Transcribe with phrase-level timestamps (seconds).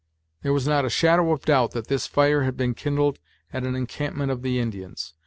[0.41, 3.19] There was not a shadow of doubt that this fire had been kindled
[3.53, 5.13] at an encampment of the Indians.